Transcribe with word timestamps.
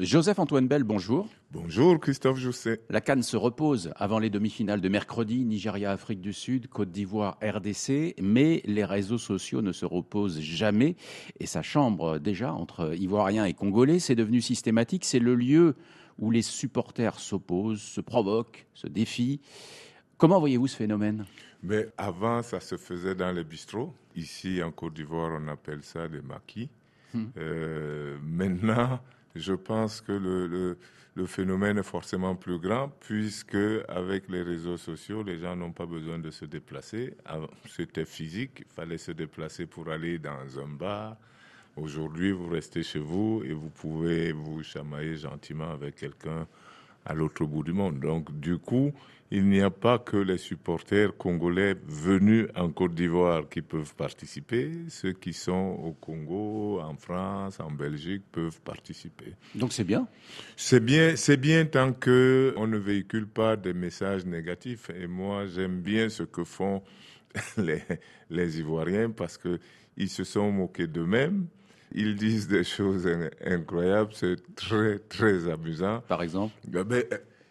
Joseph-Antoine 0.00 0.66
Bell, 0.66 0.82
bonjour. 0.82 1.28
Bonjour 1.52 2.00
Christophe 2.00 2.38
Jousset. 2.38 2.80
La 2.88 3.02
Cannes 3.02 3.22
se 3.22 3.36
repose 3.36 3.92
avant 3.96 4.18
les 4.18 4.30
demi-finales 4.30 4.80
de 4.80 4.88
mercredi, 4.88 5.44
Nigeria, 5.44 5.90
Afrique 5.90 6.22
du 6.22 6.32
Sud, 6.32 6.68
Côte 6.68 6.90
d'Ivoire, 6.90 7.36
RDC, 7.42 8.14
mais 8.18 8.62
les 8.64 8.86
réseaux 8.86 9.18
sociaux 9.18 9.60
ne 9.60 9.72
se 9.72 9.84
reposent 9.84 10.40
jamais 10.40 10.96
et 11.38 11.44
sa 11.44 11.60
chambre 11.60 12.18
déjà 12.18 12.54
entre 12.54 12.94
Ivoiriens 12.96 13.44
et 13.44 13.52
Congolais, 13.52 13.98
c'est 13.98 14.14
devenu 14.14 14.40
systématique, 14.40 15.04
c'est 15.04 15.18
le 15.18 15.34
lieu 15.34 15.76
où 16.18 16.30
les 16.30 16.40
supporters 16.42 17.20
s'opposent, 17.20 17.82
se 17.82 18.00
provoquent, 18.00 18.66
se 18.72 18.86
défient. 18.86 19.40
Comment 20.16 20.40
voyez-vous 20.40 20.68
ce 20.68 20.76
phénomène? 20.76 21.26
Mais 21.62 21.88
avant, 21.98 22.42
ça 22.42 22.60
se 22.60 22.78
faisait 22.78 23.14
dans 23.14 23.32
les 23.32 23.44
bistrots. 23.44 23.92
Ici, 24.16 24.62
en 24.62 24.72
Côte 24.72 24.94
d'Ivoire, 24.94 25.38
on 25.38 25.46
appelle 25.48 25.82
ça 25.82 26.08
des 26.08 26.22
maquis. 26.22 26.70
Hmm. 27.12 27.26
Euh, 27.36 28.16
maintenant, 28.22 28.98
je 29.34 29.52
pense 29.52 30.00
que 30.00 30.12
le, 30.12 30.76
phénomène 31.26 31.76
est 31.76 31.82
forcément 31.82 32.34
plus 32.34 32.58
grand 32.58 32.88
puisque 33.00 33.56
avec 33.88 34.28
les 34.28 34.42
réseaux 34.42 34.78
sociaux, 34.78 35.22
les 35.22 35.38
gens 35.38 35.54
n'ont 35.54 35.72
pas 35.72 35.84
besoin 35.84 36.18
de 36.18 36.30
se 36.30 36.46
déplacer. 36.46 37.14
C'était 37.68 38.06
physique, 38.06 38.60
il 38.60 38.72
fallait 38.74 38.98
se 38.98 39.12
déplacer 39.12 39.66
pour 39.66 39.90
aller 39.90 40.18
dans 40.18 40.58
un 40.58 40.68
bar. 40.68 41.16
Aujourd'hui, 41.76 42.32
vous 42.32 42.48
restez 42.48 42.82
chez 42.82 42.98
vous 42.98 43.42
et 43.44 43.52
vous 43.52 43.68
pouvez 43.68 44.32
vous 44.32 44.62
chamailler 44.62 45.16
gentiment 45.16 45.70
avec 45.70 45.96
quelqu'un 45.96 46.46
à 47.04 47.14
l'autre 47.14 47.44
bout 47.44 47.62
du 47.62 47.72
monde. 47.72 48.00
Donc, 48.00 48.38
du 48.38 48.58
coup, 48.58 48.92
il 49.32 49.46
n'y 49.46 49.60
a 49.60 49.70
pas 49.70 50.00
que 50.00 50.16
les 50.16 50.38
supporters 50.38 51.16
congolais 51.16 51.76
venus 51.86 52.48
en 52.56 52.70
Côte 52.70 52.94
d'Ivoire 52.96 53.48
qui 53.48 53.62
peuvent 53.62 53.94
participer. 53.94 54.72
Ceux 54.88 55.12
qui 55.12 55.32
sont 55.32 55.78
au 55.84 55.92
Congo, 55.92 56.80
en 56.80 56.96
France, 56.96 57.60
en 57.60 57.70
Belgique 57.70 58.24
peuvent 58.32 58.60
participer. 58.62 59.34
Donc 59.54 59.72
c'est 59.72 59.84
bien. 59.84 60.08
C'est 60.56 60.84
bien, 60.84 61.14
c'est 61.14 61.36
bien 61.36 61.64
tant 61.64 61.92
que 61.92 62.52
on 62.56 62.66
ne 62.66 62.76
véhicule 62.76 63.28
pas 63.28 63.56
des 63.56 63.72
messages 63.72 64.26
négatifs. 64.26 64.90
Et 64.90 65.06
moi, 65.06 65.46
j'aime 65.46 65.80
bien 65.80 66.08
ce 66.08 66.24
que 66.24 66.42
font 66.42 66.82
les, 67.56 67.82
les 68.30 68.58
Ivoiriens 68.58 69.10
parce 69.10 69.38
que 69.38 69.60
ils 69.96 70.10
se 70.10 70.24
sont 70.24 70.50
moqués 70.50 70.88
d'eux-mêmes. 70.88 71.46
Ils 71.92 72.14
disent 72.14 72.46
des 72.46 72.64
choses 72.64 73.08
incroyables, 73.44 74.10
c'est 74.12 74.36
très, 74.54 74.98
très 74.98 75.50
amusant. 75.50 76.02
Par 76.06 76.22
exemple? 76.22 76.54
Ben, 76.66 76.84
ben 76.84 77.04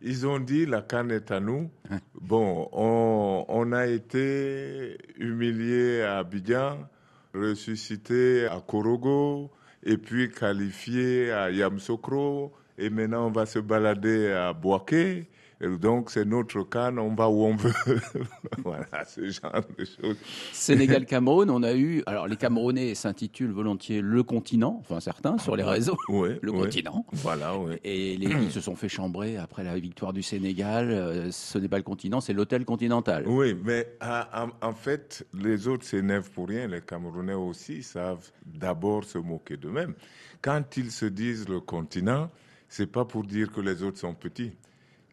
ils 0.00 0.26
ont 0.26 0.40
dit 0.40 0.66
la 0.66 0.82
canne 0.82 1.10
est 1.10 1.30
à 1.30 1.40
nous. 1.40 1.70
Hein? 1.90 1.98
Bon, 2.20 2.68
on, 2.72 3.72
a 3.72 3.86
été 3.86 4.98
humilié 5.18 6.02
à 6.02 6.18
Abidjan, 6.18 6.88
ressuscité 7.34 8.46
à 8.46 8.60
Korogo, 8.60 9.50
et 9.84 9.96
puis 9.96 10.30
qualifié 10.30 11.30
à 11.30 11.50
Yamsokro, 11.50 12.52
et 12.78 12.90
maintenant 12.90 13.26
on 13.26 13.30
va 13.30 13.46
se 13.46 13.58
balader 13.58 14.32
à 14.32 14.52
Boaké 14.52 15.28
donc, 15.68 16.10
c'est 16.10 16.24
notre 16.24 16.62
canne, 16.62 16.98
on 16.98 17.14
va 17.14 17.28
où 17.28 17.44
on 17.44 17.54
veut. 17.54 17.72
voilà, 18.64 19.04
ce 19.06 19.30
genre 19.30 19.62
de 19.78 19.84
choses. 19.84 20.16
Sénégal-Cameroun, 20.52 21.50
on 21.50 21.62
a 21.62 21.74
eu. 21.74 22.02
Alors, 22.06 22.26
les 22.26 22.36
Camerounais 22.36 22.94
s'intitulent 22.94 23.52
volontiers 23.52 24.00
le 24.00 24.22
continent, 24.22 24.78
enfin 24.80 25.00
certains 25.00 25.38
sur 25.38 25.54
les 25.54 25.62
réseaux. 25.62 25.96
Oui, 26.08 26.30
le 26.42 26.52
continent. 26.52 27.06
Voilà, 27.12 27.56
oui. 27.56 27.76
Et 27.84 28.16
les, 28.16 28.26
ils 28.26 28.50
se 28.50 28.60
sont 28.60 28.74
fait 28.74 28.88
chambrer 28.88 29.36
après 29.36 29.62
la 29.62 29.78
victoire 29.78 30.12
du 30.12 30.22
Sénégal. 30.22 30.90
Euh, 30.90 31.30
ce 31.30 31.58
n'est 31.58 31.68
pas 31.68 31.78
le 31.78 31.84
continent, 31.84 32.20
c'est 32.20 32.32
l'hôtel 32.32 32.64
continental. 32.64 33.24
Oui, 33.26 33.56
mais 33.64 33.96
ah, 34.00 34.46
en 34.60 34.72
fait, 34.72 35.26
les 35.32 35.68
autres 35.68 35.84
s'énervent 35.84 36.30
pour 36.30 36.48
rien. 36.48 36.66
Les 36.66 36.80
Camerounais 36.80 37.34
aussi 37.34 37.82
savent 37.82 38.30
d'abord 38.44 39.04
se 39.04 39.18
moquer 39.18 39.56
d'eux-mêmes. 39.56 39.94
Quand 40.40 40.76
ils 40.76 40.90
se 40.90 41.06
disent 41.06 41.48
le 41.48 41.60
continent, 41.60 42.30
c'est 42.68 42.90
pas 42.90 43.04
pour 43.04 43.22
dire 43.24 43.52
que 43.52 43.60
les 43.60 43.82
autres 43.82 43.98
sont 43.98 44.14
petits. 44.14 44.52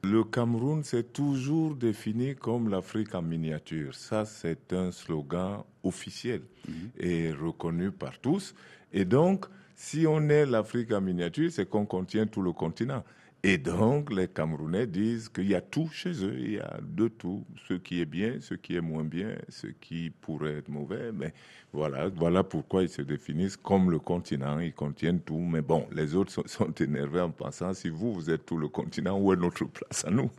Le 0.01 0.23
Cameroun 0.23 0.83
s'est 0.83 1.03
toujours 1.03 1.75
défini 1.75 2.35
comme 2.35 2.69
l'Afrique 2.69 3.13
en 3.15 3.21
miniature. 3.21 3.93
Ça, 3.93 4.23
c'est 4.23 4.71
un 4.71 4.91
slogan 4.91 5.63
officiel 5.83 6.41
mhm. 6.67 6.91
et 6.97 7.31
reconnu 7.33 7.91
par 7.91 8.19
tous. 8.19 8.55
Et 8.93 9.03
donc, 9.03 9.45
si 9.75 10.05
on 10.07 10.29
est 10.29 10.45
l'Afrique 10.45 10.91
en 10.93 11.01
miniature, 11.01 11.51
c'est 11.51 11.67
qu'on 11.67 11.85
contient 11.85 12.27
tout 12.27 12.41
le 12.41 12.53
continent. 12.53 13.03
Et 13.41 13.57
donc, 13.57 14.11
les 14.13 14.27
Camerounais 14.27 14.85
disent 14.85 15.29
qu'il 15.29 15.47
y 15.47 15.55
a 15.55 15.61
tout 15.61 15.87
chez 15.93 16.11
eux, 16.25 16.35
il 16.37 16.51
y 16.55 16.59
a 16.59 16.77
de 16.81 17.07
tout, 17.07 17.45
ce 17.69 17.73
qui 17.73 18.01
est 18.01 18.05
bien, 18.05 18.35
ce 18.41 18.53
qui 18.53 18.75
est 18.75 18.81
moins 18.81 19.05
bien, 19.05 19.35
ce 19.47 19.67
qui 19.67 20.09
pourrait 20.09 20.57
être 20.57 20.67
mauvais. 20.67 21.13
Mais 21.13 21.33
voilà, 21.71 22.09
voilà 22.09 22.43
pourquoi 22.43 22.83
ils 22.83 22.89
se 22.89 23.01
définissent 23.01 23.55
comme 23.55 23.91
le 23.91 23.99
continent, 23.99 24.59
ils 24.59 24.73
contiennent 24.73 25.21
tout. 25.21 25.37
Mais 25.39 25.61
bon, 25.61 25.87
les 25.93 26.15
autres 26.15 26.33
sont, 26.47 26.73
énervés 26.81 27.21
en 27.21 27.31
pensant, 27.31 27.73
si 27.73 27.87
vous, 27.87 28.13
vous 28.13 28.29
êtes 28.29 28.45
tout 28.45 28.57
le 28.57 28.67
continent, 28.67 29.17
où 29.17 29.31
est 29.31 29.37
notre 29.37 29.63
place 29.65 30.03
à 30.03 30.11
nous? 30.11 30.29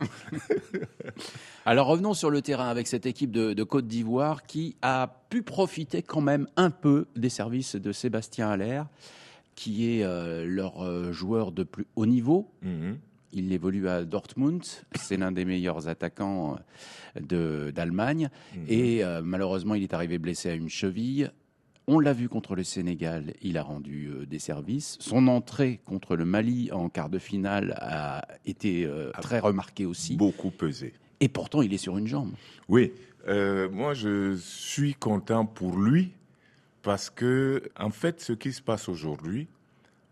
Alors 1.65 1.87
revenons 1.87 2.13
sur 2.13 2.29
le 2.29 2.43
terrain 2.43 2.69
avec 2.69 2.85
cette 2.85 3.07
équipe 3.07 3.31
de, 3.31 3.63
Côte 3.63 3.87
d'Ivoire 3.87 4.43
qui 4.43 4.75
a 4.83 5.11
pu 5.29 5.41
profiter 5.41 6.03
quand 6.03 6.21
même 6.21 6.47
un 6.55 6.69
peu 6.69 7.07
des 7.15 7.29
services 7.29 7.75
de 7.75 7.91
Sébastien 7.91 8.49
Allaire 8.49 8.85
qui 9.61 9.99
est 9.99 10.03
euh, 10.03 10.43
leur 10.47 10.83
euh, 10.83 11.11
joueur 11.11 11.51
de 11.51 11.61
plus 11.61 11.85
haut 11.95 12.07
niveau. 12.07 12.49
Mhm. 12.63 12.97
Il 13.31 13.53
évolue 13.53 13.87
à 13.87 14.03
Dortmund. 14.03 14.63
C'est 14.95 15.17
l'un 15.17 15.31
des 15.31 15.45
meilleurs 15.45 15.87
attaquants 15.87 16.57
euh, 17.31 17.71
d'Allemagne. 17.71 18.31
Mhm. 18.55 18.65
Et 18.67 19.03
malheureusement, 19.23 19.75
il 19.75 19.83
est 19.83 19.93
arrivé 19.93 20.17
blessé 20.17 20.49
à 20.49 20.55
une 20.55 20.67
cheville. 20.67 21.31
On 21.85 21.99
l'a 21.99 22.11
vu 22.13 22.27
contre 22.27 22.55
le 22.55 22.63
Sénégal, 22.63 23.33
il 23.41 23.57
a 23.57 23.63
rendu 23.63 24.09
des 24.27 24.39
services. 24.39 24.97
Son 24.99 25.27
entrée 25.27 25.79
contre 25.85 26.15
le 26.15 26.25
Mali 26.25 26.71
en 26.71 26.89
quart 26.89 27.09
de 27.09 27.19
finale 27.19 27.75
a 27.79 28.25
été 28.45 28.89
très 29.21 29.39
remarquée 29.39 29.85
aussi. 29.85 30.15
Beaucoup 30.15 30.51
pesé. 30.51 30.93
Et 31.19 31.27
pourtant, 31.27 31.61
il 31.61 31.73
est 31.73 31.77
sur 31.77 31.97
une 31.97 32.07
jambe. 32.07 32.31
Oui, 32.69 32.93
moi 33.27 33.93
je 33.93 34.35
suis 34.37 34.93
content 34.93 35.45
pour 35.45 35.77
lui 35.77 36.11
parce 36.81 37.09
que, 37.09 37.63
en 37.79 37.89
fait, 37.89 38.21
ce 38.21 38.33
qui 38.33 38.53
se 38.53 38.61
passe 38.61 38.89
aujourd'hui, 38.89 39.47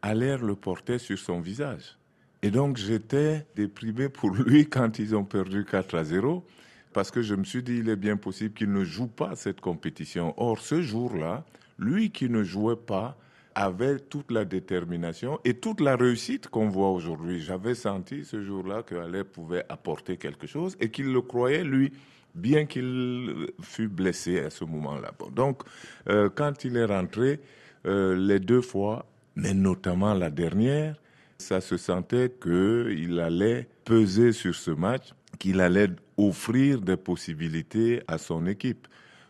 a 0.02 0.13
l'air 0.13 0.44
le 0.44 0.56
portait 0.56 1.00
sur 1.00 1.18
son 1.18 1.40
visage. 1.41 1.97
Et 2.41 2.52
donc, 2.52 2.78
j'étais 2.78 3.46
déprimé 3.56 4.09
pour 4.09 4.31
lui 4.35 4.68
quand 4.68 5.00
ils 5.00 5.16
ont 5.16 5.25
perdu 5.25 5.66
4 5.66 5.96
à 5.96 6.03
0, 6.03 6.46
parce 6.94 7.12
que 7.12 7.22
je 7.22 7.35
me 7.35 7.44
suis 7.44 7.63
dit, 7.63 7.78
il 7.78 7.90
est 7.90 7.96
bien 7.96 8.18
possible 8.18 8.53
qu'il 8.53 8.72
ne 8.72 8.84
joue 8.84 9.07
pas 9.07 9.35
cette 9.35 9.62
compétition. 9.62 10.34
Or, 10.38 10.59
ce 10.59 10.81
jour-là, 10.81 11.46
lui 11.78 12.12
qui 12.12 12.30
ne 12.30 12.44
jouait 12.44 12.75
pas, 12.75 13.18
avait 13.56 14.00
toute 14.00 14.31
la 14.31 14.46
détermination 14.46 15.40
et 15.44 15.56
toute 15.56 15.81
la 15.81 15.96
réussite 15.96 16.47
qu'on 16.47 16.69
voit 16.69 16.91
aujourd'hui. 16.91 17.41
J'avais 17.41 17.75
senti 17.75 18.24
ce 18.24 18.41
jour-là 18.41 18.84
qu'Alain 18.84 19.24
pouvait 19.25 19.66
apporter 19.69 20.18
quelque 20.18 20.47
chose 20.47 20.78
et 20.80 20.90
qu'il 20.90 21.12
le 21.12 21.22
croyait, 21.22 21.63
lui 21.63 21.91
bien 22.39 22.66
qu'il 22.66 23.47
fût 23.61 23.88
blessé 23.88 24.39
à 24.39 24.50
ce 24.50 24.63
moment-là. 24.66 25.11
donc, 25.31 25.61
euh, 26.09 26.29
quand 26.33 26.63
il 26.63 26.75
est 26.77 26.85
rentré, 26.85 27.39
euh, 27.85 28.16
les 28.16 28.39
deux 28.39 28.61
fois, 28.61 29.05
mais 29.35 29.53
notamment 29.53 30.13
la 30.13 30.29
dernière, 30.29 30.95
ça 31.38 31.61
se 31.61 31.77
sentait 31.77 32.31
qu'il 32.41 33.19
allait 33.19 33.67
peser 33.85 34.31
sur 34.33 34.53
ce 34.53 34.72
match, 34.72 35.13
qu'il 35.38 35.61
allait 35.61 35.89
offrir 36.17 36.81
des 36.81 36.97
possibilités 36.97 38.01
à 38.07 38.17
son 38.17 38.45
équipe. 38.45 38.88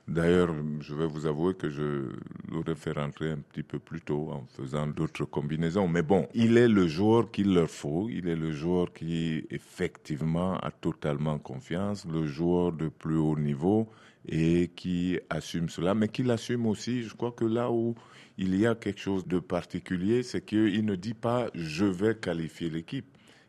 D'ailleurs, 0.10 0.56
je 0.82 0.96
vais 0.96 1.06
vous 1.06 1.28
avouer 1.28 1.54
que 1.54 1.70
je 1.70 2.10
l'aurais 2.52 2.74
fait 2.74 2.94
rentrer 2.94 3.30
un 3.30 3.38
petit 3.38 3.62
peu 3.62 3.78
plus 3.78 4.02
tôt 4.02 4.30
en 4.32 4.44
faisant 4.58 4.88
d'autres 4.88 5.26
combinaisons. 5.26 5.88
Mais 5.88 6.02
bon, 6.02 6.28
il 6.34 6.58
est 6.58 6.68
le 6.68 6.88
joueur 6.88 7.30
qu'il 7.30 7.54
leur 7.54 7.70
faut. 7.70 8.10
Il 8.10 8.28
est 8.28 8.36
le 8.36 8.52
joueur 8.52 8.92
qui, 8.92 9.46
effectivement, 9.52 10.58
a 10.58 10.72
totalement 10.72 11.38
confiance, 11.38 12.08
le 12.12 12.26
joueur 12.26 12.72
de 12.72 12.88
plus 12.88 13.18
haut 13.18 13.38
niveau 13.38 13.88
et 14.28 14.72
qui 14.76 15.20
assume 15.30 15.70
cela, 15.70 15.94
mais 15.94 16.08
qui 16.08 16.24
l'assume 16.24 16.66
aussi. 16.66 17.04
Je 17.04 17.14
crois 17.14 17.32
que 17.32 17.46
là 17.46 17.70
où 17.70 17.94
il 18.40 18.56
y 18.60 18.66
a 18.66 18.74
quelque 18.74 19.00
chose 19.00 19.28
de 19.28 19.38
particulier, 19.38 20.24
c'est 20.24 20.44
qu'il 20.44 20.86
ne 20.86 20.96
dit 20.96 21.14
pas 21.14 21.52
je 21.54 21.86
vais 21.86 22.16
qualifier 22.16 22.72
l'équipe 22.72 23.06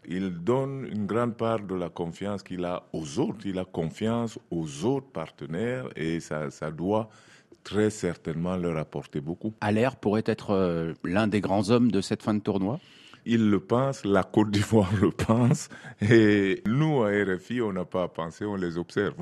il 0.08 0.30
donne 0.30 0.88
une 0.90 1.06
grande 1.06 1.36
part 1.36 1.60
de 1.60 1.74
la 1.74 1.88
confiance 1.88 2.42
qu'il 2.42 2.64
a 2.64 2.84
aux 2.92 3.18
autres. 3.18 3.44
Il 3.44 3.58
a 3.58 3.64
confiance 3.64 4.38
aux 4.50 4.84
autres 4.84 5.10
partenaires 5.10 5.88
et 5.96 6.20
ça, 6.20 6.50
ça 6.50 6.70
doit 6.70 7.10
très 7.64 7.90
certainement 7.90 8.56
leur 8.56 8.76
apporter 8.78 9.20
beaucoup. 9.20 9.54
Allaire 9.60 9.96
pourrait 9.96 10.22
être 10.26 10.50
euh, 10.50 10.94
l'un 11.04 11.26
des 11.26 11.40
grands 11.40 11.70
hommes 11.70 11.90
de 11.90 12.00
cette 12.00 12.22
fin 12.22 12.34
de 12.34 12.40
tournoi? 12.40 12.80
Il 13.26 13.50
le 13.50 13.60
pense, 13.60 14.04
la 14.06 14.22
Côte 14.22 14.50
d'Ivoire 14.50 14.90
le 14.98 15.10
pense, 15.10 15.68
et 16.00 16.62
nous, 16.66 17.02
à 17.02 17.10
RFI, 17.10 17.60
on 17.60 17.70
n'a 17.70 17.84
pas 17.84 18.04
à 18.04 18.08
penser, 18.08 18.46
on 18.46 18.56
les 18.56 18.78
observe. 18.78 19.14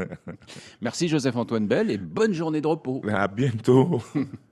Merci 0.80 1.08
Joseph-Antoine 1.08 1.66
Bell 1.66 1.90
et 1.90 1.98
bonne 1.98 2.32
journée 2.32 2.62
de 2.62 2.66
repos. 2.66 3.02
À 3.06 3.28
bientôt. 3.28 4.00